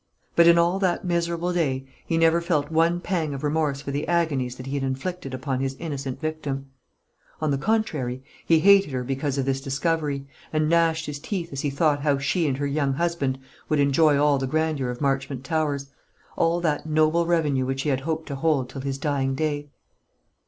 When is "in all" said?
0.47-0.79